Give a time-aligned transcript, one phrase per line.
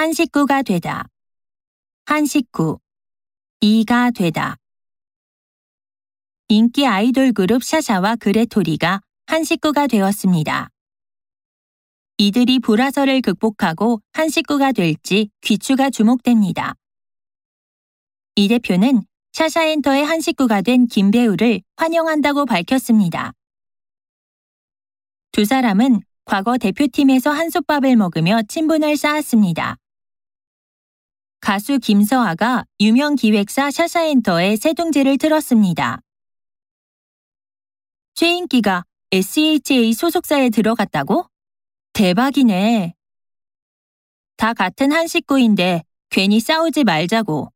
[0.00, 1.10] 한 식구가 되다.
[2.06, 2.78] 한 식구.
[3.60, 4.56] 이가 되다.
[6.48, 10.70] 인기 아이돌 그룹 샤샤와 그레토리가 한 식구가 되었습니다.
[12.16, 16.72] 이들이 불화설을 극복하고 한 식구가 될지 귀추가 주목됩니다.
[18.36, 23.34] 이 대표는 샤샤엔터의 한 식구가 된 김배우를 환영한다고 밝혔습니다.
[25.30, 29.76] 두 사람은 과거 대표팀에서 한솥밥을 먹으며 친분을 쌓았습니다.
[31.40, 36.00] 가수 김서아가 유명 기획사 샤샤엔터의 새둥지를 틀었습니다.
[38.14, 41.24] 최인기가 SHA 소속사에 들어갔다고?
[41.94, 42.94] 대박이네.
[44.36, 47.50] 다 같은 한 식구인데 괜히 싸우지 말자고.